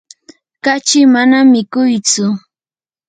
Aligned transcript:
kachi 0.63 1.01
manam 1.13 1.45
mikuytsu. 1.53 2.25